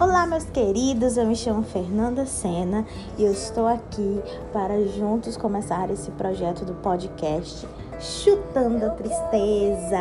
[0.00, 2.86] Olá, meus queridos, eu me chamo Fernanda Sena
[3.18, 7.66] e eu estou aqui para juntos começar esse projeto do podcast
[7.98, 9.98] Chutando a Tristeza.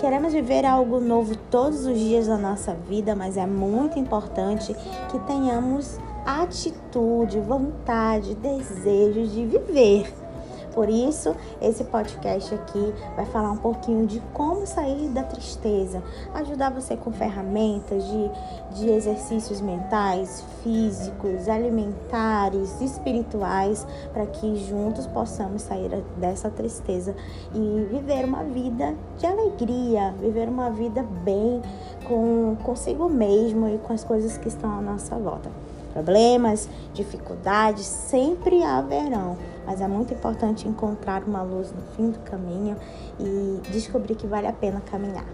[0.00, 4.74] Queremos viver algo novo todos os dias da nossa vida, mas é muito importante
[5.10, 10.27] que tenhamos atitude, vontade, desejo de viver.
[10.72, 16.02] Por isso, esse podcast aqui vai falar um pouquinho de como sair da tristeza,
[16.34, 18.30] ajudar você com ferramentas de,
[18.78, 27.14] de exercícios mentais, físicos, alimentares, espirituais, para que juntos possamos sair dessa tristeza
[27.54, 31.62] e viver uma vida de alegria, viver uma vida bem
[32.06, 35.67] com consigo mesmo e com as coisas que estão à nossa volta.
[35.98, 42.76] Problemas, dificuldades sempre haverão, mas é muito importante encontrar uma luz no fim do caminho
[43.18, 45.26] e descobrir que vale a pena caminhar.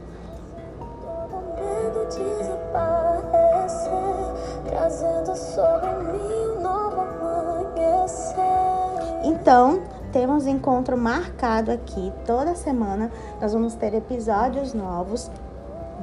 [9.22, 9.82] Então,
[10.14, 13.12] temos encontro marcado aqui toda semana.
[13.38, 15.30] Nós vamos ter episódios novos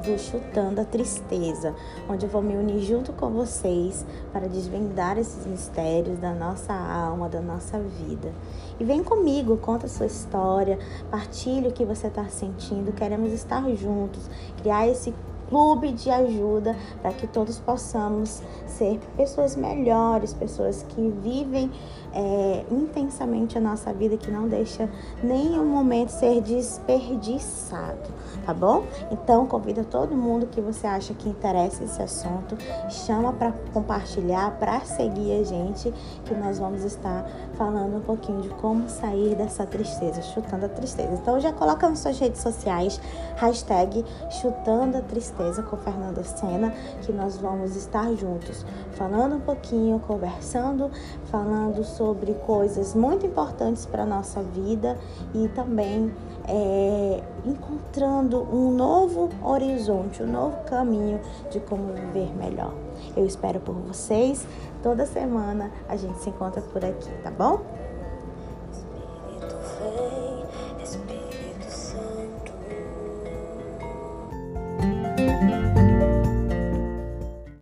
[0.02, 1.74] do Chutando a Tristeza,
[2.08, 7.28] onde eu vou me unir junto com vocês para desvendar esses mistérios da nossa alma,
[7.28, 8.32] da nossa vida.
[8.80, 10.78] E vem comigo, conta a sua história,
[11.10, 12.92] partilhe o que você está sentindo.
[12.92, 14.28] Queremos estar juntos,
[14.60, 15.14] criar esse
[15.52, 21.70] clube de ajuda para que todos possamos ser pessoas melhores, pessoas que vivem
[22.14, 24.88] é, intensamente a nossa vida, que não deixa
[25.22, 28.08] nenhum momento ser desperdiçado,
[28.46, 28.84] tá bom?
[29.10, 32.56] Então convida todo mundo que você acha que interessa esse assunto,
[32.88, 35.92] chama para compartilhar, para seguir a gente,
[36.24, 41.12] que nós vamos estar falando um pouquinho de como sair dessa tristeza, chutando a tristeza.
[41.12, 42.98] Então já coloca nas suas redes sociais
[43.36, 49.40] hashtag chutando a tristeza certeza com Fernanda Sena que nós vamos estar juntos, falando um
[49.40, 50.90] pouquinho, conversando,
[51.24, 54.96] falando sobre coisas muito importantes para a nossa vida
[55.34, 56.12] e também
[56.46, 61.20] é, encontrando um novo horizonte, um novo caminho
[61.50, 62.72] de como viver melhor.
[63.16, 64.46] Eu espero por vocês.
[64.82, 67.60] Toda semana a gente se encontra por aqui, tá bom?